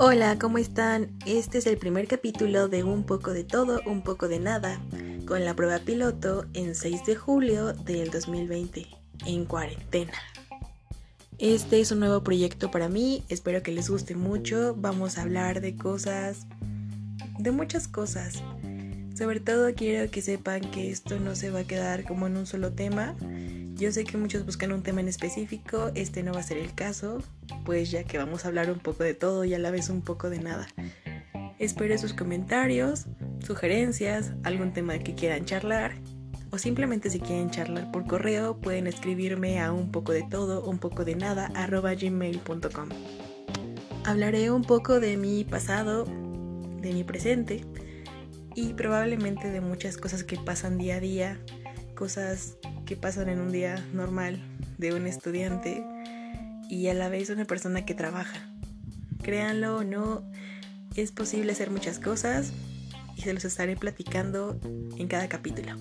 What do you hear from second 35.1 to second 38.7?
quieran charlar o simplemente si quieren charlar por correo